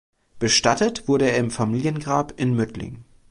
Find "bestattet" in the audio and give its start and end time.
0.39-1.07